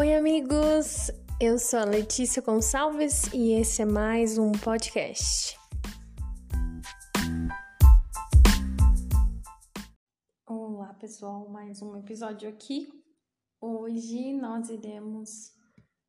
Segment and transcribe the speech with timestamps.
[0.00, 1.10] Oi, amigos!
[1.38, 5.58] Eu sou a Letícia Gonçalves e esse é mais um podcast.
[10.46, 12.88] Olá, pessoal, mais um episódio aqui.
[13.60, 15.52] Hoje nós iremos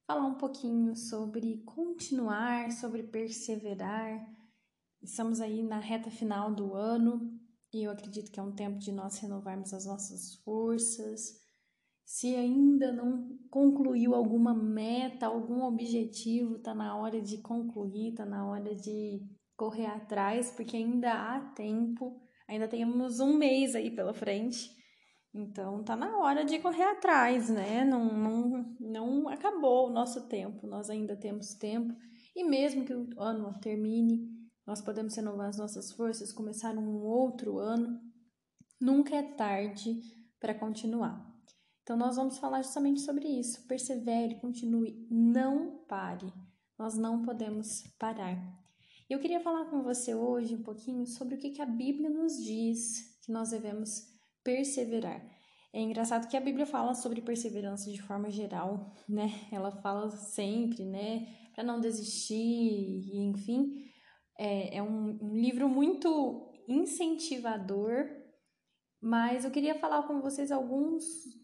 [0.07, 4.25] falar um pouquinho sobre continuar, sobre perseverar.
[5.01, 7.37] Estamos aí na reta final do ano
[7.73, 11.41] e eu acredito que é um tempo de nós renovarmos as nossas forças
[12.11, 18.45] se ainda não concluiu alguma meta, algum objetivo, tá na hora de concluir, tá na
[18.45, 19.21] hora de
[19.55, 24.69] correr atrás, porque ainda há tempo, ainda temos um mês aí pela frente.
[25.33, 27.85] Então tá na hora de correr atrás, né?
[27.85, 31.95] Não, não, não acabou o nosso tempo, nós ainda temos tempo.
[32.35, 34.27] E mesmo que o ano termine,
[34.67, 38.01] nós podemos renovar as nossas forças, começar um outro ano.
[38.81, 39.97] Nunca é tarde
[40.41, 41.30] para continuar.
[41.91, 43.67] Então, nós vamos falar justamente sobre isso.
[43.67, 46.31] Persevere, continue, não pare.
[46.79, 48.37] Nós não podemos parar.
[49.09, 53.19] Eu queria falar com você hoje um pouquinho sobre o que, a Bíblia nos diz
[53.21, 54.07] que nós devemos
[54.41, 55.21] perseverar.
[55.73, 59.29] É engraçado que a Bíblia fala sobre perseverança de forma geral, né?
[59.51, 61.27] Ela fala sempre, né?
[61.53, 63.83] Para não desistir, enfim.
[64.39, 68.09] É, é um livro muito incentivador,
[69.01, 71.40] mas eu queria falar com vocês alguns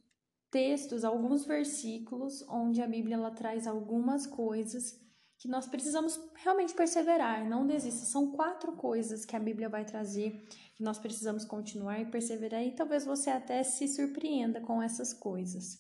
[0.52, 5.00] textos, alguns versículos onde a Bíblia ela traz algumas coisas
[5.40, 8.06] que nós precisamos realmente perseverar, não desista.
[8.06, 12.76] São quatro coisas que a Bíblia vai trazer que nós precisamos continuar e perseverar e
[12.76, 15.80] talvez você até se surpreenda com essas coisas.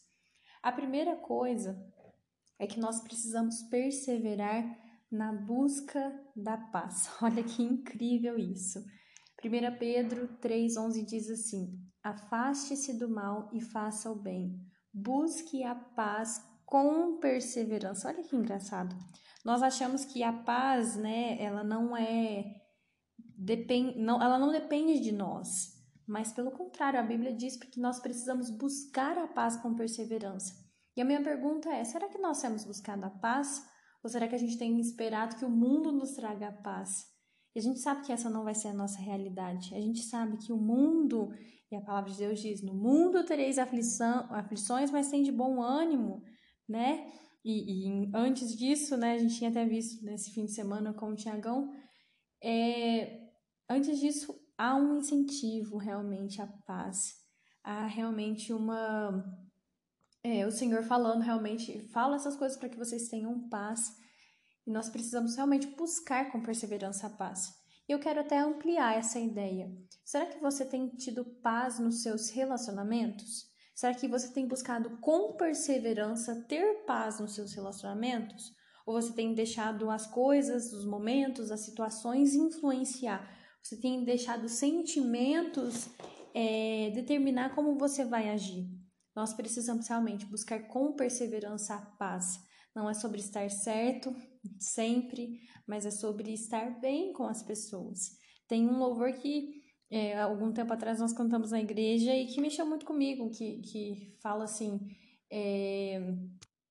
[0.62, 1.78] A primeira coisa
[2.60, 4.64] é que nós precisamos perseverar
[5.12, 7.10] na busca da paz.
[7.22, 8.80] Olha que incrível isso.
[9.44, 14.58] 1 Pedro 3,11 diz assim: Afaste-se do mal e faça o bem.
[14.94, 18.08] Busque a paz com perseverança.
[18.08, 18.96] Olha que engraçado.
[19.44, 22.46] Nós achamos que a paz, né, ela não é
[23.38, 25.74] depend, não, ela não depende de nós,
[26.08, 30.54] mas pelo contrário, a Bíblia diz que nós precisamos buscar a paz com perseverança.
[30.96, 33.62] E a minha pergunta é: será que nós temos buscado a paz
[34.02, 37.06] ou será que a gente tem esperado que o mundo nos traga a paz?
[37.54, 39.74] E a gente sabe que essa não vai ser a nossa realidade.
[39.74, 41.34] A gente sabe que o mundo,
[41.72, 45.62] e a palavra de Deus diz: no mundo tereis aflição, aflições, mas tem de bom
[45.62, 46.24] ânimo,
[46.68, 47.12] né?
[47.44, 51.12] E, e, antes disso, né, a gente tinha até visto nesse fim de semana com
[51.12, 51.74] o Tiagão,
[52.44, 53.22] é,
[53.70, 57.14] antes disso, há um incentivo realmente à paz,
[57.64, 59.24] há realmente uma.
[60.24, 63.96] É, o Senhor falando realmente, fala essas coisas para que vocês tenham paz
[64.66, 67.57] e nós precisamos realmente buscar com perseverança a paz.
[67.88, 69.72] Eu quero até ampliar essa ideia.
[70.04, 73.46] Será que você tem tido paz nos seus relacionamentos?
[73.74, 78.52] Será que você tem buscado com perseverança ter paz nos seus relacionamentos?
[78.86, 83.26] Ou você tem deixado as coisas, os momentos, as situações influenciar?
[83.64, 85.90] Você tem deixado sentimentos
[86.34, 88.68] é, determinar como você vai agir?
[89.16, 92.38] Nós precisamos realmente buscar com perseverança a paz.
[92.76, 94.14] Não é sobre estar certo,
[94.60, 98.18] sempre, mas é sobre estar bem com as pessoas.
[98.48, 102.66] Tem um louvor que é, algum tempo atrás nós cantamos na igreja e que mexeu
[102.66, 104.80] muito comigo, que, que fala assim:
[105.32, 106.00] é,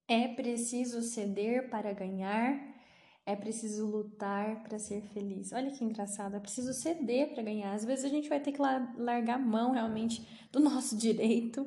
[0.08, 2.58] é preciso ceder para ganhar,
[3.24, 5.52] é preciso lutar para ser feliz.
[5.52, 7.74] Olha que engraçado, é preciso ceder para ganhar.
[7.74, 11.66] Às vezes a gente vai ter que largar a mão realmente do nosso direito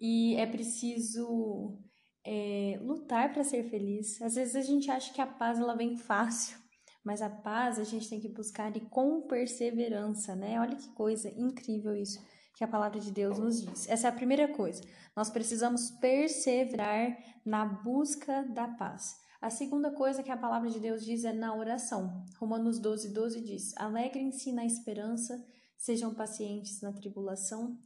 [0.00, 1.78] e é preciso
[2.24, 4.20] é, lutar para ser feliz.
[4.22, 6.58] Às vezes a gente acha que a paz ela vem fácil,
[7.04, 10.60] mas a paz a gente tem que buscar e com perseverança, né?
[10.60, 12.22] Olha que coisa incrível isso
[12.54, 13.88] que a palavra de Deus nos diz.
[13.88, 14.82] Essa é a primeira coisa.
[15.16, 19.16] Nós precisamos perseverar na busca da paz.
[19.40, 22.24] A segunda coisa que a palavra de Deus diz é na oração.
[22.38, 25.44] Romanos 12, 12 diz: Alegrem-se na esperança,
[25.76, 27.76] sejam pacientes na tribulação,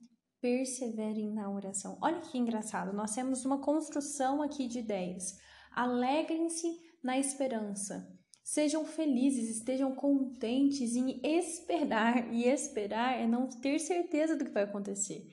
[0.47, 1.99] perseverem na oração.
[2.01, 5.37] Olha que engraçado, nós temos uma construção aqui de ideias.
[5.73, 6.69] Alegrem-se
[7.03, 8.09] na esperança.
[8.45, 12.33] Sejam felizes, estejam contentes em esperar.
[12.33, 15.27] E esperar é não ter certeza do que vai acontecer.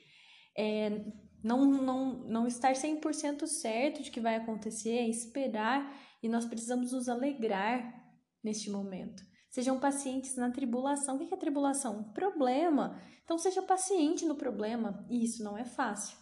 [0.58, 0.90] É
[1.44, 5.94] não, não, não estar 100% certo de que vai acontecer, é esperar
[6.24, 8.02] e nós precisamos nos alegrar
[8.42, 9.22] neste momento.
[9.54, 11.16] Sejam pacientes na tribulação.
[11.16, 12.12] O que é tribulação?
[12.12, 13.00] Problema.
[13.24, 15.06] Então, seja paciente no problema.
[15.08, 16.18] E isso não é fácil.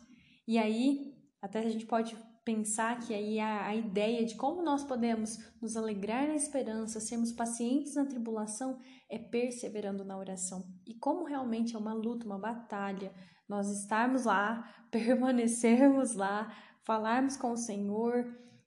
[0.46, 2.14] E aí, até a gente pode
[2.44, 7.32] pensar que aí a, a ideia de como nós podemos nos alegrar na esperança, sermos
[7.32, 8.78] pacientes na tribulação,
[9.10, 10.66] é perseverando na oração.
[10.86, 13.14] E como realmente é uma luta, uma batalha,
[13.48, 18.26] nós estarmos lá, permanecermos lá, falarmos com o Senhor,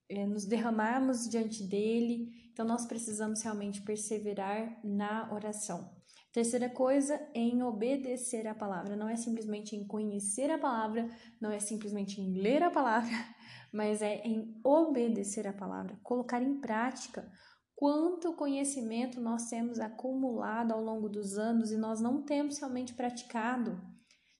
[0.08, 2.43] é, nos derramarmos diante dele.
[2.54, 5.90] Então, nós precisamos realmente perseverar na oração.
[6.32, 8.94] Terceira coisa, em obedecer a palavra.
[8.94, 11.10] Não é simplesmente em conhecer a palavra,
[11.40, 13.10] não é simplesmente em ler a palavra,
[13.74, 17.28] mas é em obedecer a palavra, colocar em prática.
[17.74, 23.80] Quanto conhecimento nós temos acumulado ao longo dos anos e nós não temos realmente praticado.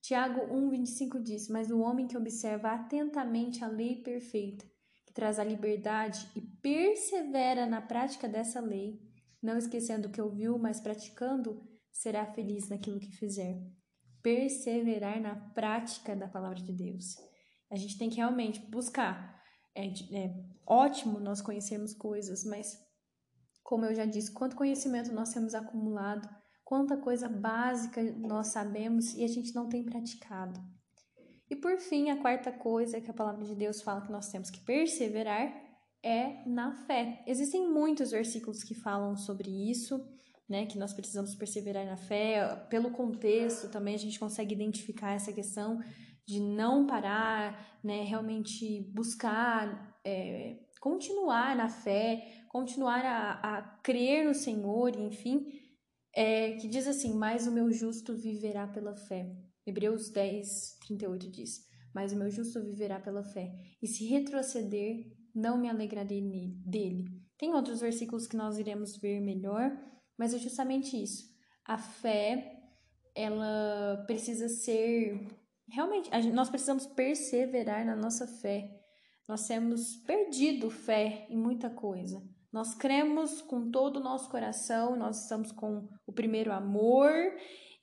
[0.01, 4.65] Tiago 1,25 diz: Mas o homem que observa atentamente a lei perfeita,
[5.15, 9.01] traz a liberdade e persevera na prática dessa lei,
[9.41, 11.63] não esquecendo o que ouviu, mas praticando,
[11.93, 13.63] será feliz naquilo que fizer.
[14.21, 17.15] Perseverar na prática da palavra de Deus.
[17.71, 19.41] A gente tem que realmente buscar.
[19.75, 20.35] É, é
[20.67, 22.77] ótimo nós conhecermos coisas, mas,
[23.63, 26.29] como eu já disse, quanto conhecimento nós temos acumulado,
[26.65, 30.61] quanta coisa básica nós sabemos e a gente não tem praticado.
[31.55, 34.51] E por fim, a quarta coisa que a palavra de Deus fala que nós temos
[34.51, 35.55] que perseverar
[36.03, 37.23] é na fé.
[37.29, 40.05] Existem muitos versículos que falam sobre isso
[40.49, 42.57] né, que nós precisamos perseverar na fé.
[42.69, 45.81] Pelo contexto também a gente consegue identificar essa questão
[46.27, 54.35] de não parar, né, realmente buscar, é, continuar na fé, continuar a, a crer no
[54.35, 55.47] Senhor, enfim,
[56.13, 59.54] é, que diz assim: Mas o meu justo viverá pela fé.
[59.67, 63.53] Hebreus 10, 38 diz: Mas o meu justo viverá pela fé,
[63.83, 66.23] e se retroceder, não me alegrarei
[66.65, 67.07] dele.
[67.37, 69.77] Tem outros versículos que nós iremos ver melhor,
[70.17, 71.25] mas é justamente isso.
[71.65, 72.61] A fé,
[73.15, 75.27] ela precisa ser
[75.69, 78.71] realmente, gente, nós precisamos perseverar na nossa fé.
[79.27, 82.23] Nós temos perdido fé em muita coisa.
[82.53, 87.13] Nós cremos com todo o nosso coração, nós estamos com o primeiro amor,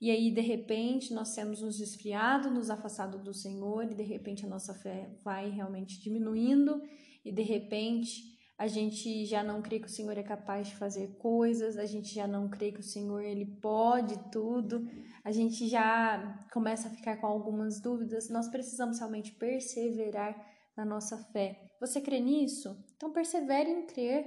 [0.01, 4.44] e aí de repente nós temos nos esfriado, nos afastado do Senhor, e de repente
[4.44, 6.81] a nossa fé vai realmente diminuindo,
[7.24, 11.18] e de repente a gente já não crê que o Senhor é capaz de fazer
[11.18, 14.88] coisas, a gente já não crê que o Senhor ele pode tudo,
[15.24, 18.30] a gente já começa a ficar com algumas dúvidas.
[18.30, 20.36] Nós precisamos realmente perseverar
[20.77, 21.59] na nossa fé.
[21.80, 22.75] Você crê nisso?
[22.95, 24.25] Então persevere em crer,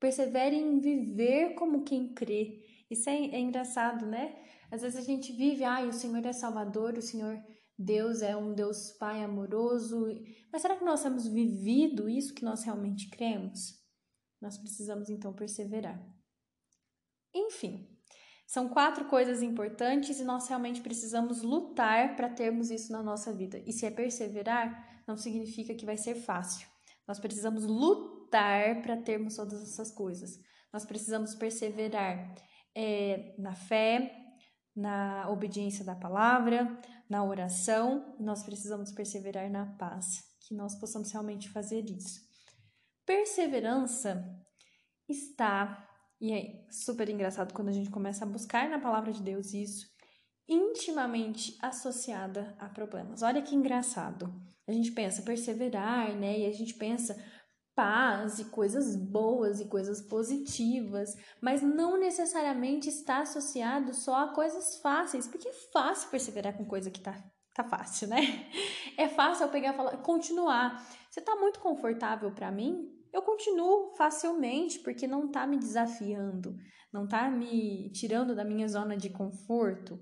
[0.00, 2.58] persevere em viver como quem crê.
[2.90, 4.34] Isso é, é engraçado, né?
[4.70, 7.42] Às vezes a gente vive, ah, o Senhor é Salvador, o Senhor
[7.78, 10.06] Deus é um Deus Pai amoroso.
[10.52, 13.74] Mas será que nós temos vivido isso que nós realmente cremos?
[14.40, 16.00] Nós precisamos então perseverar.
[17.34, 17.86] Enfim,
[18.46, 23.62] são quatro coisas importantes e nós realmente precisamos lutar para termos isso na nossa vida.
[23.66, 26.66] E se é perseverar, não significa que vai ser fácil.
[27.06, 30.38] Nós precisamos lutar para termos todas essas coisas.
[30.72, 32.34] Nós precisamos perseverar
[32.74, 34.25] é, na fé,
[34.76, 36.78] na obediência da palavra,
[37.08, 42.20] na oração, nós precisamos perseverar na paz, que nós possamos realmente fazer isso.
[43.06, 44.22] Perseverança
[45.08, 45.88] está,
[46.20, 49.86] e é super engraçado quando a gente começa a buscar na palavra de Deus isso,
[50.48, 53.22] intimamente associada a problemas.
[53.22, 54.32] Olha que engraçado.
[54.68, 56.40] A gente pensa perseverar, né?
[56.40, 57.16] E a gente pensa
[57.76, 64.78] paz e coisas boas e coisas positivas, mas não necessariamente está associado só a coisas
[64.78, 67.22] fáceis, porque é fácil perseverar com coisa que tá,
[67.54, 68.16] tá fácil, né?
[68.98, 70.82] É fácil eu pegar e falar, continuar.
[71.10, 72.90] Você tá muito confortável para mim?
[73.12, 76.56] Eu continuo facilmente, porque não tá me desafiando,
[76.90, 80.00] não tá me tirando da minha zona de conforto.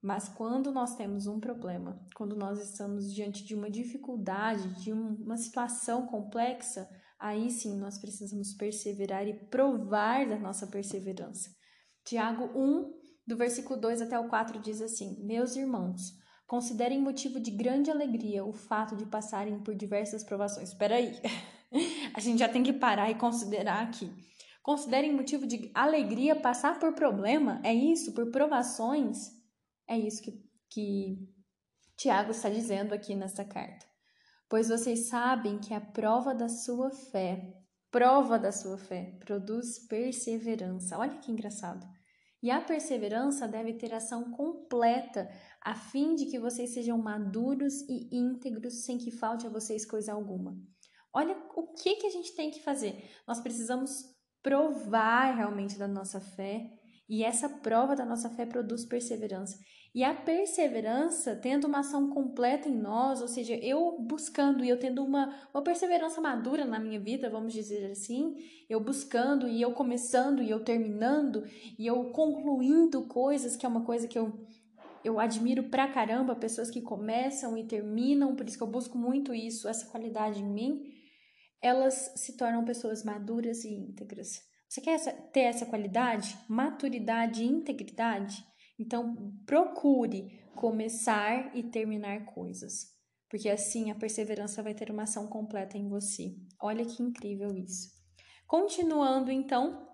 [0.00, 5.36] Mas quando nós temos um problema, quando nós estamos diante de uma dificuldade, de uma
[5.36, 6.88] situação complexa,
[7.18, 11.50] aí sim nós precisamos perseverar e provar da nossa perseverança.
[12.04, 12.92] Tiago 1,
[13.26, 16.12] do versículo 2 até o 4 diz assim: Meus irmãos,
[16.46, 20.68] considerem motivo de grande alegria o fato de passarem por diversas provações.
[20.70, 21.20] Espera aí.
[22.14, 24.10] A gente já tem que parar e considerar aqui.
[24.62, 29.37] Considerem motivo de alegria passar por problema, é isso, por provações
[29.88, 30.32] é isso que,
[30.70, 31.28] que
[31.96, 33.86] Tiago está dizendo aqui nessa carta.
[34.48, 37.54] Pois vocês sabem que a prova da sua fé,
[37.90, 40.98] prova da sua fé, produz perseverança.
[40.98, 41.86] Olha que engraçado.
[42.42, 45.28] E a perseverança deve ter ação completa,
[45.60, 50.12] a fim de que vocês sejam maduros e íntegros, sem que falte a vocês coisa
[50.12, 50.56] alguma.
[51.12, 53.10] Olha o que, que a gente tem que fazer.
[53.26, 54.04] Nós precisamos
[54.40, 56.77] provar realmente da nossa fé,
[57.08, 59.58] e essa prova da nossa fé produz perseverança.
[59.94, 64.78] E a perseverança, tendo uma ação completa em nós, ou seja, eu buscando e eu
[64.78, 68.36] tendo uma, uma perseverança madura na minha vida, vamos dizer assim,
[68.68, 71.44] eu buscando e eu começando e eu terminando
[71.78, 74.46] e eu concluindo coisas, que é uma coisa que eu,
[75.02, 79.32] eu admiro pra caramba pessoas que começam e terminam, por isso que eu busco muito
[79.32, 80.82] isso, essa qualidade em mim,
[81.62, 84.46] elas se tornam pessoas maduras e íntegras.
[84.68, 86.36] Você quer essa, ter essa qualidade?
[86.48, 88.44] Maturidade e integridade?
[88.78, 92.86] Então, procure começar e terminar coisas,
[93.30, 96.36] porque assim a perseverança vai ter uma ação completa em você.
[96.60, 97.88] Olha que incrível isso.
[98.46, 99.88] Continuando então,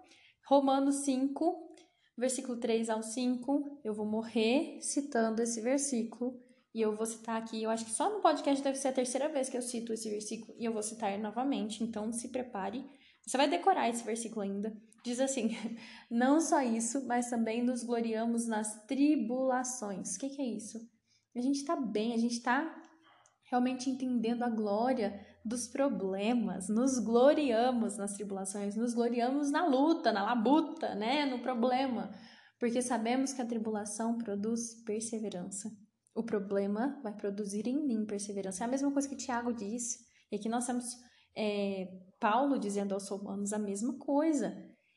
[0.47, 1.77] Romanos 5,
[2.17, 6.43] versículo 3 ao 5, eu vou morrer citando esse versículo
[6.75, 9.29] e eu vou citar aqui, eu acho que só no podcast deve ser a terceira
[9.29, 12.85] vez que eu cito esse versículo e eu vou citar novamente, então se prepare.
[13.27, 14.77] Você vai decorar esse versículo ainda.
[15.05, 15.51] Diz assim:
[16.11, 20.17] Não só isso, mas também nos gloriamos nas tribulações.
[20.17, 20.79] O que, que é isso?
[21.37, 22.83] A gente está bem, a gente está
[23.51, 30.23] realmente entendendo a glória dos problemas, nos gloriamos nas tribulações, nos gloriamos na luta, na
[30.23, 32.11] labuta, né, no problema,
[32.59, 35.71] porque sabemos que a tribulação produz perseverança.
[36.15, 38.65] O problema vai produzir em mim perseverança.
[38.65, 39.99] É a mesma coisa que Tiago diz.
[40.31, 40.87] E aqui nós temos
[41.37, 41.89] é,
[42.21, 44.55] Paulo dizendo aos romanos a mesma coisa.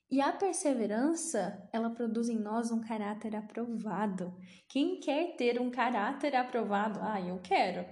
[0.09, 4.33] E a perseverança, ela produz em nós um caráter aprovado.
[4.69, 6.99] Quem quer ter um caráter aprovado?
[7.01, 7.85] Ah, eu quero.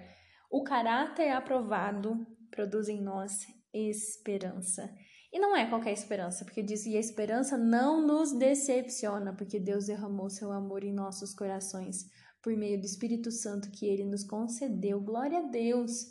[0.49, 4.89] O caráter aprovado produz em nós esperança.
[5.33, 9.87] E não é qualquer esperança, porque diz que a esperança não nos decepciona, porque Deus
[9.87, 12.05] derramou seu amor em nossos corações
[12.41, 15.01] por meio do Espírito Santo que ele nos concedeu.
[15.01, 16.05] Glória a Deus!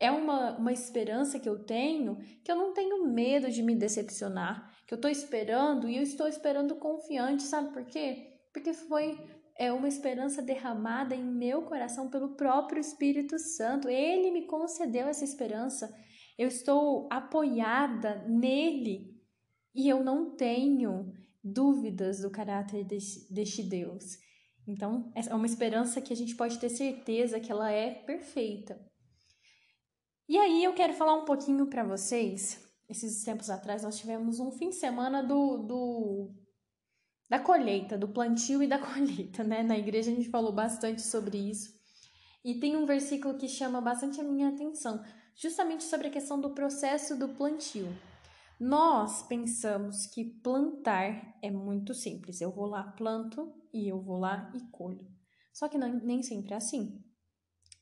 [0.00, 4.74] É uma, uma esperança que eu tenho que eu não tenho medo de me decepcionar,
[4.86, 8.38] que eu estou esperando e eu estou esperando confiante, sabe por quê?
[8.52, 9.16] Porque foi
[9.60, 13.90] é uma esperança derramada em meu coração pelo próprio Espírito Santo.
[13.90, 15.94] Ele me concedeu essa esperança.
[16.38, 19.20] Eu estou apoiada nele
[19.74, 21.12] e eu não tenho
[21.44, 24.18] dúvidas do caráter deste, deste Deus.
[24.66, 28.80] Então, é uma esperança que a gente pode ter certeza que ela é perfeita.
[30.30, 32.64] E aí eu quero falar um pouquinho para vocês.
[32.88, 36.30] Esses tempos atrás nós tivemos um fim de semana do, do
[37.28, 39.64] da colheita, do plantio e da colheita, né?
[39.64, 41.74] Na igreja a gente falou bastante sobre isso.
[42.44, 46.54] E tem um versículo que chama bastante a minha atenção, justamente sobre a questão do
[46.54, 47.88] processo do plantio.
[48.60, 52.40] Nós pensamos que plantar é muito simples.
[52.40, 55.10] Eu vou lá, planto e eu vou lá e colho.
[55.52, 57.04] Só que não, nem sempre é assim.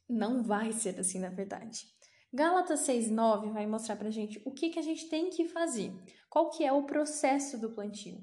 [0.08, 1.97] Não vai ser assim, na verdade.
[2.32, 5.92] Gálatas 6,9 vai mostrar pra gente o que, que a gente tem que fazer.
[6.28, 8.22] Qual que é o processo do plantio.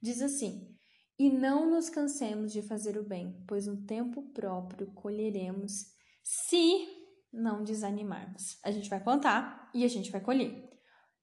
[0.00, 0.76] Diz assim:
[1.18, 5.86] E não nos cansemos de fazer o bem, pois no tempo próprio colheremos,
[6.22, 6.86] se
[7.32, 8.58] não desanimarmos.
[8.62, 10.68] A gente vai plantar e a gente vai colher.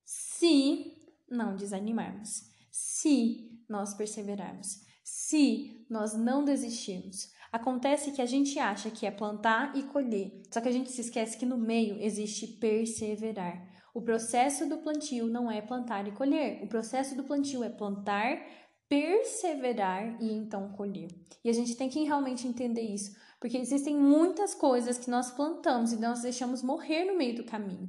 [0.03, 0.97] Se
[1.29, 7.31] não desanimarmos, se nós perseverarmos, se nós não desistirmos.
[7.53, 11.01] Acontece que a gente acha que é plantar e colher, só que a gente se
[11.01, 13.71] esquece que no meio existe perseverar.
[13.93, 16.63] O processo do plantio não é plantar e colher.
[16.63, 18.43] O processo do plantio é plantar,
[18.89, 21.09] perseverar e então colher.
[21.43, 25.93] E a gente tem que realmente entender isso, porque existem muitas coisas que nós plantamos
[25.93, 27.87] e nós deixamos morrer no meio do caminho.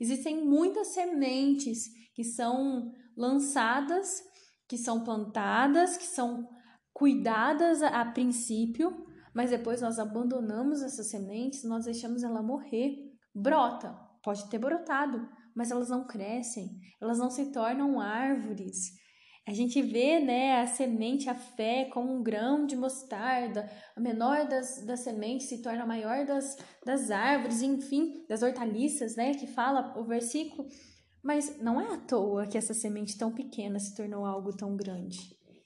[0.00, 1.84] Existem muitas sementes
[2.16, 4.24] que são lançadas,
[4.66, 6.48] que são plantadas, que são
[6.94, 9.03] cuidadas a, princípio,
[9.34, 13.12] mas depois nós abandonamos essas sementes, nós deixamos ela morrer.
[13.34, 18.92] Brota, pode ter brotado, mas elas não crescem, elas não se tornam árvores,
[19.46, 24.48] a gente vê né, a semente, a fé, como um grão de mostarda, a menor
[24.48, 29.46] das, das sementes se torna a maior das, das árvores, enfim, das hortaliças, né, que
[29.46, 30.66] fala o versículo.
[31.22, 35.18] Mas não é à toa que essa semente tão pequena se tornou algo tão grande.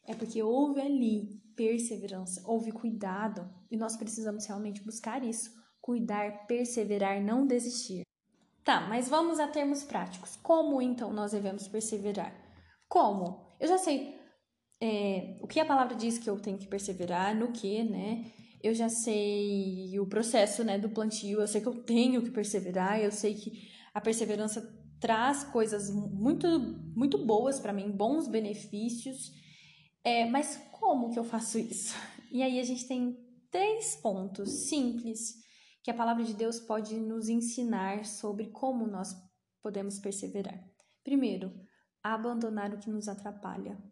[0.04, 5.50] É porque houve ali perseverança, houve cuidado, e nós precisamos realmente buscar isso,
[5.80, 8.02] cuidar, perseverar, não desistir.
[8.62, 10.36] Tá, mas vamos a termos práticos.
[10.36, 12.32] Como então nós devemos perseverar?
[12.88, 13.56] Como?
[13.58, 14.14] Eu já sei
[14.80, 18.30] é, o que a palavra diz que eu tenho que perseverar, no que, né?
[18.62, 23.00] Eu já sei o processo, né, do plantio, eu sei que eu tenho que perseverar,
[23.00, 24.60] eu sei que a perseverança
[25.00, 26.46] traz coisas muito,
[26.94, 29.32] muito boas para mim, bons benefícios.
[30.04, 31.94] É, mas como que eu faço isso?
[32.30, 33.16] E aí a gente tem
[33.50, 35.36] três pontos simples
[35.82, 39.16] que a palavra de Deus pode nos ensinar sobre como nós
[39.62, 40.62] podemos perseverar.
[41.02, 41.50] Primeiro,
[42.02, 43.82] abandonar o que nos atrapalha,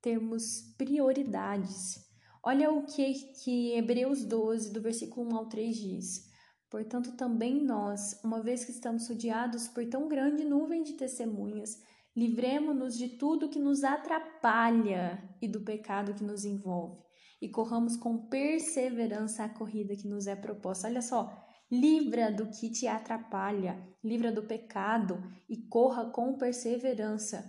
[0.00, 1.98] termos prioridades.
[2.42, 3.12] Olha o que,
[3.44, 6.32] que Hebreus 12, do versículo 1 ao 3 diz.
[6.70, 11.78] Portanto, também nós, uma vez que estamos rodeados por tão grande nuvem de testemunhas,
[12.14, 17.02] livremos-nos de tudo que nos atrapalha e do pecado que nos envolve.
[17.40, 20.86] e corramos com perseverança a corrida que nos é proposta.
[20.86, 21.28] Olha só,
[21.68, 27.44] livra do que te atrapalha, livra do pecado e corra com perseverança,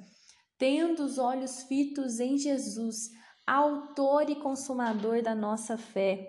[0.57, 3.11] tendo os olhos fitos em Jesus,
[3.45, 6.25] autor e consumador da nossa fé.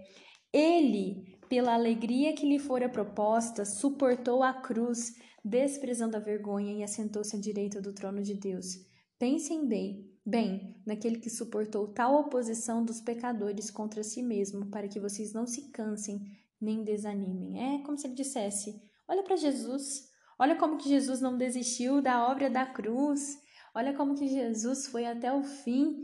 [0.52, 7.36] Ele, pela alegria que lhe fora proposta, suportou a cruz, desprezando a vergonha e assentou-se
[7.36, 8.78] à direita do trono de Deus.
[9.18, 14.98] Pensem bem, bem naquele que suportou tal oposição dos pecadores contra si mesmo, para que
[14.98, 16.20] vocês não se cansem
[16.60, 17.76] nem desanimem.
[17.76, 20.08] É como se ele dissesse: olha para Jesus,
[20.38, 23.38] olha como que Jesus não desistiu da obra da cruz,
[23.74, 26.02] olha como que Jesus foi até o fim.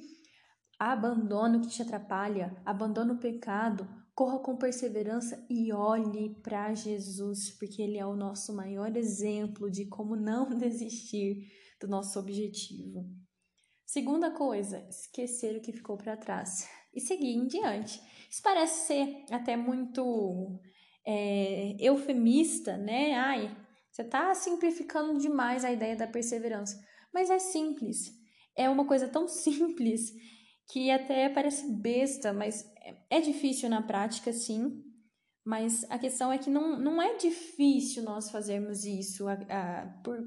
[0.79, 3.87] Abandona o que te atrapalha, abandona o pecado,
[4.21, 9.87] corra com perseverança e olhe para Jesus, porque ele é o nosso maior exemplo de
[9.87, 11.51] como não desistir
[11.81, 13.03] do nosso objetivo.
[13.87, 17.99] Segunda coisa, esquecer o que ficou para trás e seguir em diante.
[18.31, 20.61] Isso parece ser até muito
[21.07, 23.15] é, eufemista, né?
[23.15, 23.57] Ai,
[23.91, 26.79] você está simplificando demais a ideia da perseverança.
[27.11, 28.13] Mas é simples.
[28.55, 30.13] É uma coisa tão simples
[30.73, 32.71] que até parece besta, mas
[33.09, 34.85] é difícil na prática, sim.
[35.45, 40.19] Mas a questão é que não, não é difícil nós fazermos isso a, a, por,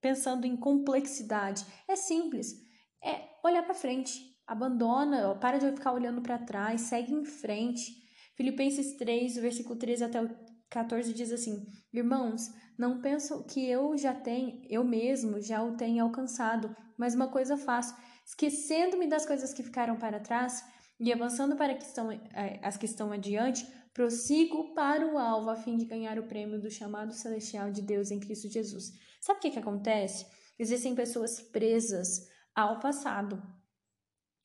[0.00, 1.66] pensando em complexidade.
[1.86, 2.54] É simples.
[3.02, 7.92] É olhar para frente, abandona, para de ficar olhando para trás, segue em frente.
[8.36, 10.28] Filipenses 3, versículo 13 até o
[10.70, 12.48] 14 diz assim: Irmãos,
[12.78, 17.56] não penso que eu já tenho, eu mesmo já o tenho alcançado, mas uma coisa
[17.56, 17.94] faço,
[18.28, 20.62] esquecendo-me das coisas que ficaram para trás
[21.00, 25.56] e avançando para que estão, é, as que estão adiante, prossigo para o alvo a
[25.56, 28.92] fim de ganhar o prêmio do chamado celestial de Deus em Cristo Jesus.
[29.18, 30.26] Sabe o que, que acontece?
[30.58, 33.42] Existem pessoas presas ao passado,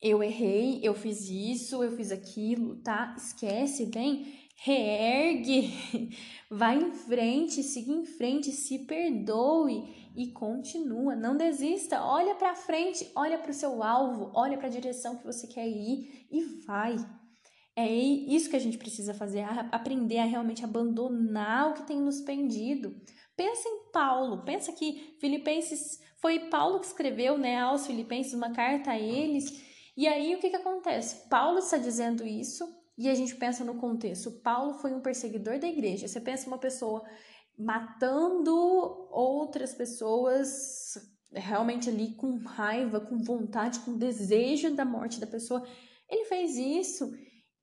[0.00, 3.14] eu errei, eu fiz isso, eu fiz aquilo, tá?
[3.16, 5.72] Esquece, bem, reergue,
[6.50, 11.16] vai em frente, siga em frente, se perdoe e continua.
[11.16, 15.24] Não desista, olha para frente, olha para o seu alvo, olha para a direção que
[15.24, 16.96] você quer ir e vai.
[17.76, 22.20] É isso que a gente precisa fazer, aprender a realmente abandonar o que tem nos
[22.20, 22.94] pendido.
[23.36, 28.92] Pensa em Paulo, pensa que Filipenses foi Paulo que escreveu, né, aos Filipenses uma carta
[28.92, 29.64] a eles
[29.96, 31.28] e aí o que, que acontece?
[31.28, 32.64] Paulo está dizendo isso
[32.98, 34.30] e a gente pensa no contexto.
[34.42, 36.08] Paulo foi um perseguidor da igreja.
[36.08, 37.04] Você pensa uma pessoa
[37.58, 38.52] matando
[39.10, 40.98] outras pessoas
[41.32, 45.66] realmente ali com raiva, com vontade, com desejo da morte da pessoa.
[46.08, 47.12] Ele fez isso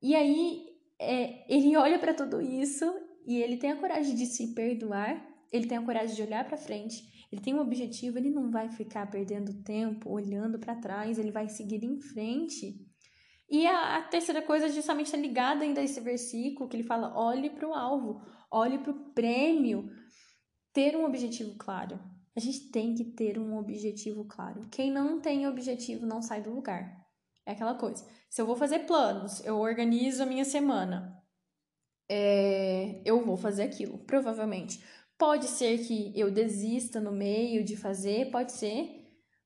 [0.02, 0.66] e aí
[1.00, 2.86] é, ele olha para tudo isso
[3.26, 6.58] e ele tem a coragem de se perdoar, ele tem a coragem de olhar para
[6.58, 11.32] frente ele tem um objetivo, ele não vai ficar perdendo tempo olhando para trás, ele
[11.32, 12.86] vai seguir em frente.
[13.50, 17.18] E a, a terceira coisa justamente está ligada ainda a esse versículo que ele fala:
[17.18, 19.90] olhe para o alvo, olhe para o prêmio.
[20.74, 22.00] Ter um objetivo claro.
[22.36, 24.68] A gente tem que ter um objetivo claro.
[24.70, 27.02] Quem não tem objetivo não sai do lugar.
[27.46, 28.06] É aquela coisa.
[28.30, 31.18] Se eu vou fazer planos, eu organizo a minha semana.
[32.10, 34.84] É, eu vou fazer aquilo, provavelmente.
[35.18, 39.01] Pode ser que eu desista no meio de fazer, pode ser,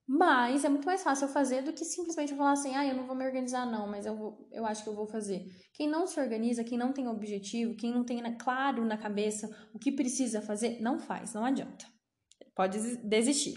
[0.08, 2.96] mas é muito mais fácil eu fazer do que simplesmente eu falar assim, ah, eu
[2.96, 5.46] não vou me organizar não, mas eu, vou, eu acho que eu vou fazer.
[5.74, 9.80] Quem não se organiza, quem não tem objetivo, quem não tem claro na cabeça o
[9.80, 11.88] que precisa fazer, não faz, não adianta.
[12.54, 13.56] Pode desistir.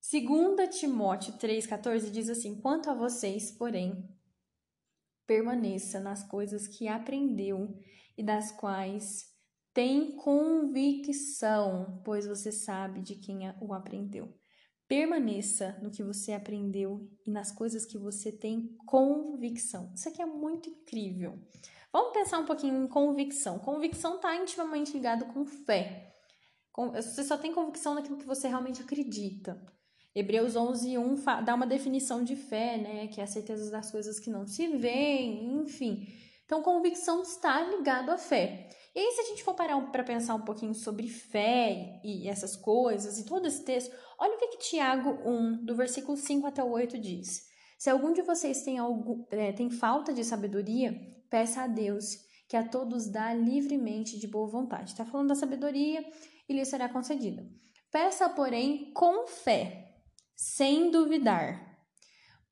[0.00, 4.06] Segunda Timóteo 3,14 diz assim, quanto a vocês, porém,
[5.26, 7.74] permaneça nas coisas que aprendeu
[8.16, 9.26] e das quais
[9.72, 14.34] tem convicção, pois você sabe de quem o aprendeu.
[14.88, 19.92] Permaneça no que você aprendeu e nas coisas que você tem convicção.
[19.94, 21.38] Isso aqui é muito incrível.
[21.92, 23.58] Vamos pensar um pouquinho em convicção.
[23.58, 26.14] Convicção está intimamente ligado com fé.
[26.94, 29.60] Você só tem convicção naquilo que você realmente acredita.
[30.14, 33.08] Hebreus 11, 1 dá uma definição de fé, né?
[33.08, 36.06] Que é a certeza das coisas que não se veem, enfim.
[36.44, 38.70] Então, convicção está ligado à fé.
[38.98, 42.56] E aí, se a gente for parar para pensar um pouquinho sobre fé e essas
[42.56, 46.64] coisas e todo esse texto, olha o que, que Tiago 1, do versículo 5 até
[46.64, 47.46] o 8 diz.
[47.78, 52.16] Se algum de vocês tem, algo, é, tem falta de sabedoria, peça a Deus,
[52.48, 54.90] que a todos dá livremente de boa vontade.
[54.90, 56.04] Está falando da sabedoria
[56.48, 57.48] e lhe será concedida.
[57.92, 59.94] Peça, porém, com fé,
[60.34, 61.78] sem duvidar.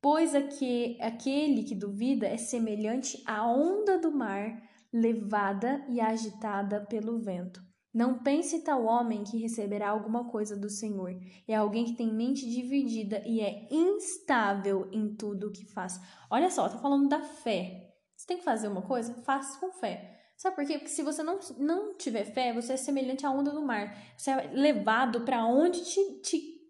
[0.00, 7.60] Pois aquele que duvida é semelhante à onda do mar levada e agitada pelo vento.
[7.96, 11.18] Não pense tal homem que receberá alguma coisa do Senhor.
[11.48, 15.98] É alguém que tem mente dividida e é instável em tudo o que faz.
[16.30, 17.94] Olha só, tá falando da fé.
[18.14, 19.14] Você tem que fazer uma coisa?
[19.22, 20.14] Faça com fé.
[20.36, 20.74] Sabe por quê?
[20.74, 23.96] Porque se você não, não tiver fé, você é semelhante à onda do mar.
[24.14, 26.60] Você é levado para onde te, te,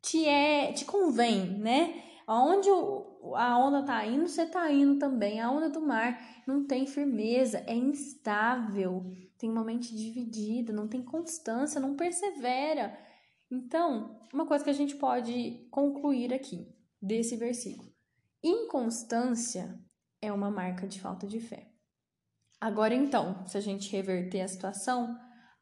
[0.00, 2.09] te, é, te convém, né?
[2.30, 2.68] Aonde
[3.34, 5.40] a onda tá indo, você tá indo também.
[5.40, 6.16] A onda do mar
[6.46, 12.96] não tem firmeza, é instável, tem uma mente dividida, não tem constância, não persevera.
[13.50, 17.92] Então, uma coisa que a gente pode concluir aqui desse versículo:
[18.44, 19.76] inconstância
[20.22, 21.72] é uma marca de falta de fé.
[22.60, 25.18] Agora, então, se a gente reverter a situação,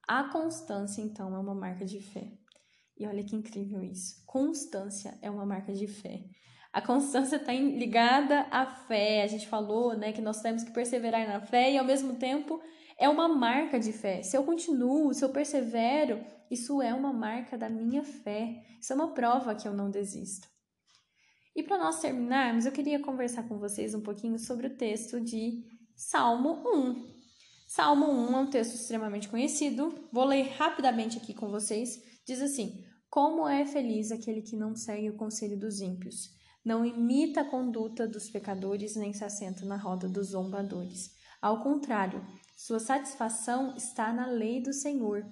[0.06, 2.30] a constância, então, é uma marca de fé.
[2.94, 4.22] E olha que incrível isso.
[4.26, 6.28] Constância é uma marca de fé.
[6.72, 9.22] A constância está ligada à fé.
[9.22, 12.60] A gente falou, né, que nós temos que perseverar na fé e ao mesmo tempo
[12.98, 14.22] é uma marca de fé.
[14.22, 18.62] Se eu continuo, se eu persevero, isso é uma marca da minha fé.
[18.80, 20.48] Isso é uma prova que eu não desisto.
[21.54, 25.64] E para nós terminarmos, eu queria conversar com vocês um pouquinho sobre o texto de
[25.96, 27.18] Salmo 1.
[27.66, 30.08] Salmo 1 é um texto extremamente conhecido.
[30.12, 32.00] Vou ler rapidamente aqui com vocês.
[32.24, 36.30] Diz assim: Como é feliz aquele que não segue o conselho dos ímpios,
[36.68, 41.10] não imita a conduta dos pecadores, nem se assenta na roda dos zombadores.
[41.40, 42.22] Ao contrário,
[42.54, 45.24] sua satisfação está na lei do Senhor,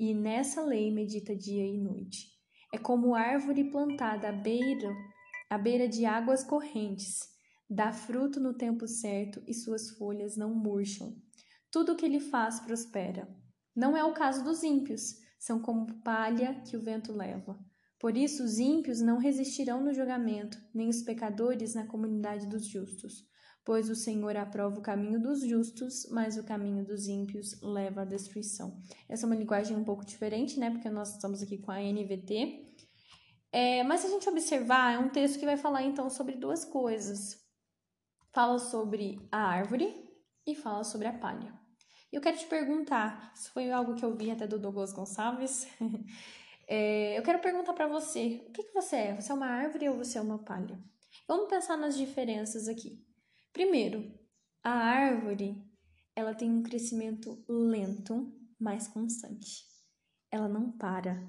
[0.00, 2.28] e nessa lei medita dia e noite.
[2.72, 4.96] É como árvore plantada à beira,
[5.50, 7.36] à beira de águas correntes
[7.70, 11.14] Dá fruto no tempo certo e suas folhas não murcham.
[11.70, 13.28] Tudo o que ele faz prospera.
[13.76, 17.58] Não é o caso dos ímpios, são como palha que o vento leva.
[17.98, 23.26] Por isso, os ímpios não resistirão no julgamento, nem os pecadores na comunidade dos justos.
[23.64, 28.04] Pois o Senhor aprova o caminho dos justos, mas o caminho dos ímpios leva à
[28.04, 28.78] destruição.
[29.08, 30.70] Essa é uma linguagem um pouco diferente, né?
[30.70, 32.66] Porque nós estamos aqui com a NVT.
[33.52, 36.64] É, mas se a gente observar, é um texto que vai falar então sobre duas
[36.64, 37.48] coisas
[38.32, 39.92] fala sobre a árvore
[40.46, 41.52] e fala sobre a palha.
[42.12, 45.66] E eu quero te perguntar, isso foi algo que eu vi até do Douglas Gonçalves.
[46.68, 49.14] é, eu quero perguntar para você, o que, que você é?
[49.16, 50.78] Você é uma árvore ou você é uma palha?
[51.26, 53.02] Vamos pensar nas diferenças aqui.
[53.52, 54.12] Primeiro,
[54.62, 55.56] a árvore
[56.14, 59.64] ela tem um crescimento lento, mas constante.
[60.30, 61.26] Ela não para.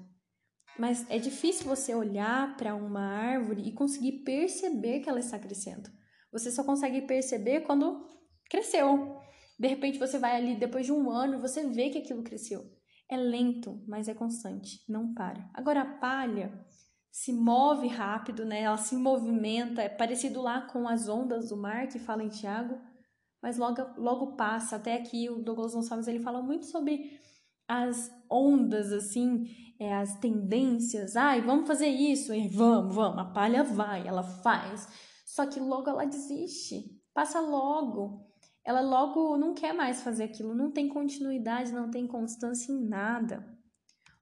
[0.78, 5.88] Mas é difícil você olhar para uma árvore e conseguir perceber que ela está crescendo.
[6.32, 8.06] Você só consegue perceber quando
[8.48, 9.20] cresceu.
[9.58, 12.64] De repente você vai ali depois de um ano e você vê que aquilo cresceu.
[13.10, 15.50] É lento, mas é constante, não para.
[15.52, 16.64] Agora a palha
[17.10, 18.62] se move rápido, né?
[18.62, 22.78] Ela se movimenta, é parecido lá com as ondas do mar que fala em Tiago,
[23.42, 24.76] mas logo, logo passa.
[24.76, 27.18] Até aqui o Douglas Gonçalves ele fala muito sobre
[27.66, 29.48] as ondas, assim,
[29.80, 31.16] é, as tendências.
[31.16, 33.18] Ai, vamos fazer isso, e vamos, vamos.
[33.18, 34.88] A palha vai, ela faz
[35.30, 38.29] só que logo ela desiste, passa logo.
[38.64, 43.46] Ela logo não quer mais fazer aquilo, não tem continuidade, não tem constância em nada.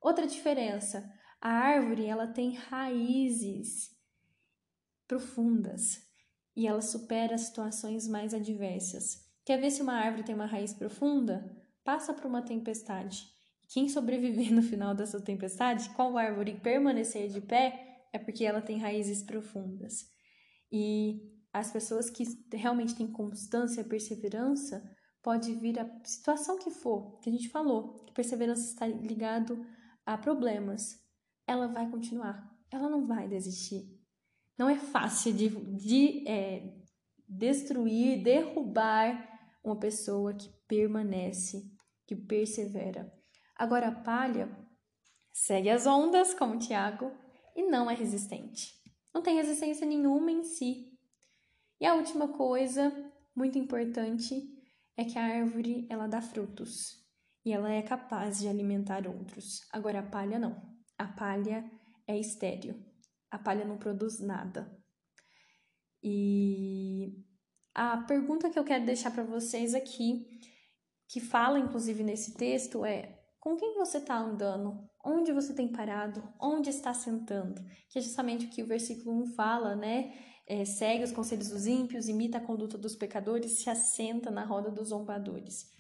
[0.01, 3.91] Outra diferença, a árvore ela tem raízes
[5.07, 6.07] profundas
[6.57, 9.27] e ela supera situações mais adversas.
[9.45, 11.57] Quer ver se uma árvore tem uma raiz profunda?
[11.85, 13.27] Passa por uma tempestade.
[13.69, 18.79] Quem sobreviver no final dessa tempestade, qual árvore permanecer de pé, é porque ela tem
[18.79, 20.07] raízes profundas.
[20.71, 24.83] E as pessoas que realmente têm constância, perseverança,
[25.23, 29.65] pode vir a situação que for, que a gente falou, que perseverança está ligado
[30.07, 30.99] a problemas,
[31.47, 33.99] ela vai continuar, ela não vai desistir.
[34.57, 36.75] Não é fácil de, de é,
[37.29, 39.29] destruir, derrubar
[39.63, 41.71] uma pessoa que permanece,
[42.07, 43.13] que persevera.
[43.57, 44.49] Agora a palha
[45.33, 47.13] segue as ondas, como Tiago,
[47.55, 48.79] e não é resistente
[49.19, 50.78] não tem resistência nenhuma em si.
[51.81, 52.93] E a última coisa,
[53.35, 54.43] muito importante,
[54.97, 57.05] é que a árvore ela dá frutos
[57.45, 59.61] e ela é capaz de alimentar outros.
[59.73, 60.61] Agora a palha não.
[60.99, 61.71] A palha
[62.07, 62.75] é estéril.
[63.31, 64.77] A palha não produz nada.
[66.03, 67.25] E
[67.75, 70.27] a pergunta que eu quero deixar para vocês aqui,
[71.09, 74.89] que fala inclusive nesse texto, é: com quem você está andando?
[75.09, 79.27] onde você tem parado, onde está sentando, que é justamente o que o versículo 1
[79.35, 80.15] fala, né?
[80.51, 84.71] É, segue os conselhos dos ímpios, imita a conduta dos pecadores, se assenta na roda
[84.71, 85.71] dos zombadores.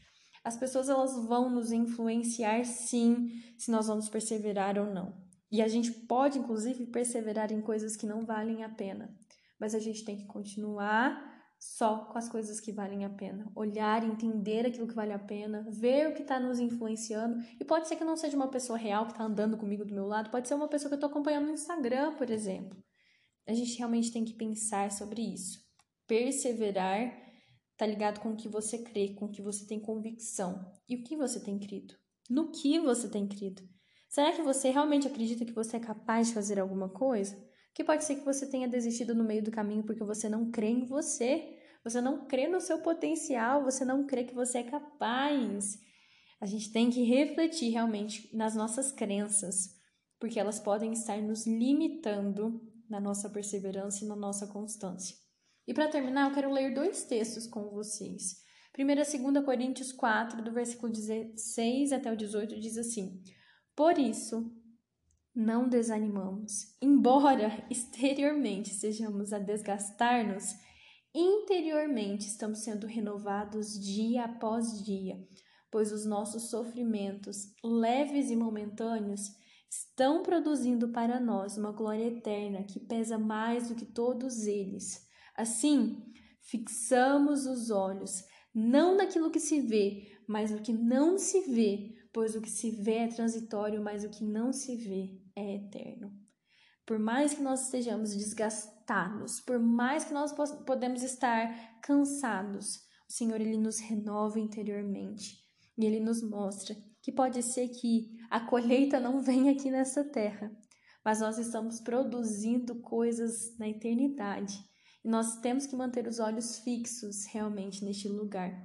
[0.44, 5.14] As pessoas elas vão nos influenciar sim, se nós vamos perseverar ou não.
[5.50, 9.10] E a gente pode inclusive perseverar em coisas que não valem a pena,
[9.58, 13.50] mas a gente tem que continuar só com as coisas que valem a pena.
[13.56, 17.42] Olhar, entender aquilo que vale a pena, ver o que está nos influenciando.
[17.58, 20.06] E pode ser que não seja uma pessoa real que está andando comigo do meu
[20.06, 22.76] lado, pode ser uma pessoa que eu estou acompanhando no Instagram, por exemplo.
[23.48, 25.58] A gente realmente tem que pensar sobre isso.
[26.06, 27.10] Perseverar
[27.78, 30.70] tá ligado com o que você crê, com o que você tem convicção.
[30.86, 31.94] E o que você tem crido?
[32.28, 33.62] No que você tem crido?
[34.10, 37.42] Será que você realmente acredita que você é capaz de fazer alguma coisa?
[37.72, 40.68] Que pode ser que você tenha desistido no meio do caminho porque você não crê
[40.68, 45.78] em você, você não crê no seu potencial, você não crê que você é capaz.
[46.38, 49.70] A gente tem que refletir realmente nas nossas crenças,
[50.20, 55.16] porque elas podem estar nos limitando na nossa perseverança e na nossa constância.
[55.66, 58.42] E para terminar, eu quero ler dois textos com vocês.
[58.72, 63.22] Primeira, 2 Coríntios 4, do versículo 16 até o 18, diz assim:
[63.78, 64.52] por isso,
[65.32, 66.76] não desanimamos.
[66.82, 70.56] Embora exteriormente sejamos a desgastar-nos,
[71.14, 75.16] interiormente estamos sendo renovados dia após dia,
[75.70, 79.30] pois os nossos sofrimentos, leves e momentâneos,
[79.70, 85.06] estão produzindo para nós uma glória eterna que pesa mais do que todos eles.
[85.36, 86.02] Assim,
[86.40, 92.34] fixamos os olhos não naquilo que se vê, mas no que não se vê, pois
[92.34, 96.12] o que se vê é transitório, mas o que não se vê é eterno.
[96.84, 100.32] Por mais que nós estejamos desgastados, por mais que nós
[100.66, 102.78] podemos estar cansados,
[103.08, 105.38] o Senhor ele nos renova interiormente
[105.76, 106.74] e ele nos mostra
[107.08, 110.54] que pode ser que a colheita não venha aqui nessa terra,
[111.02, 114.62] mas nós estamos produzindo coisas na eternidade.
[115.02, 118.62] E nós temos que manter os olhos fixos realmente neste lugar,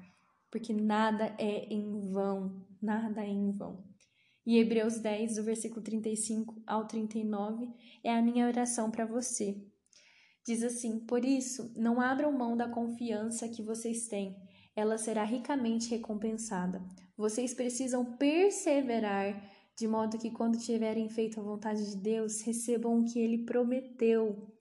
[0.52, 3.82] porque nada é em vão, nada é em vão.
[4.46, 7.70] E Hebreus 10, do versículo 35 ao 39,
[8.04, 9.56] é a minha oração para você.
[10.46, 14.36] Diz assim: Por isso, não abram mão da confiança que vocês têm,
[14.76, 16.84] ela será ricamente recompensada.
[17.18, 23.06] Vocês precisam perseverar, de modo que, quando tiverem feito a vontade de Deus, recebam o
[23.06, 24.52] que ele prometeu.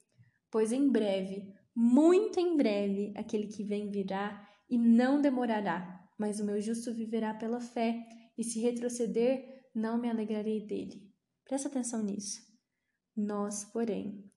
[0.51, 6.45] Pois em breve, muito em breve, aquele que vem virá e não demorará mas o
[6.45, 11.11] meu justo viverá pela fé, e se retroceder, não me alegrarei dele.
[11.43, 12.41] Presta atenção nisso.
[13.15, 14.31] Nós, porém,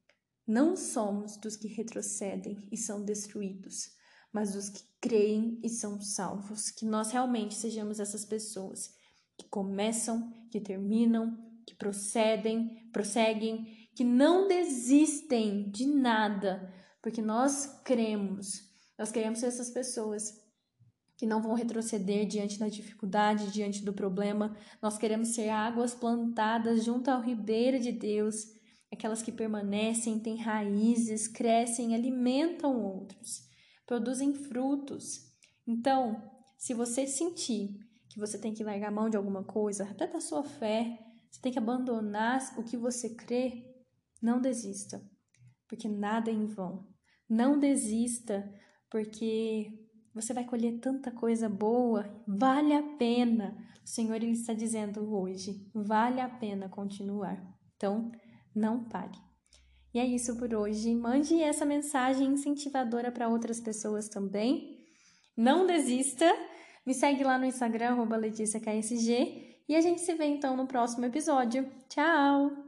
[0.47, 3.96] não somos dos que retrocedem e são destruídos,
[4.37, 6.71] mas dos que creem e são salvos.
[6.71, 8.95] Que nós realmente sejamos essas pessoas
[9.39, 11.35] que começam, que terminam,
[11.67, 16.71] que procedem, prosseguem, que não desistem de nada,
[17.01, 18.63] porque nós cremos.
[18.99, 20.39] Nós queremos ser essas pessoas
[21.17, 24.55] que não vão retroceder diante da dificuldade, diante do problema.
[24.83, 28.53] Nós queremos ser águas plantadas junto ao ribeiro de Deus,
[28.93, 33.46] aquelas que permanecem, têm raízes, crescem, alimentam outros,
[33.87, 35.33] produzem frutos.
[35.67, 36.21] Então,
[36.59, 40.43] se você sentir que você tem que largar mão de alguma coisa, até da sua
[40.43, 40.99] fé,
[41.31, 43.75] você tem que abandonar o que você crê,
[44.23, 45.03] não desista,
[45.69, 46.89] porque nada é em vão.
[47.29, 48.49] Não desista,
[48.91, 53.57] porque você vai colher tanta coisa boa, vale a pena.
[53.85, 57.39] O Senhor ele está dizendo hoje, vale a pena continuar.
[57.77, 58.11] Então,
[58.55, 59.26] não pare.
[59.97, 60.95] E é isso por hoje.
[60.95, 64.79] Mande essa mensagem incentivadora para outras pessoas também.
[65.35, 66.31] Não desista.
[66.85, 69.63] Me segue lá no Instagram, LeticiaKSG.
[69.67, 71.67] E a gente se vê então no próximo episódio.
[71.89, 72.66] Tchau!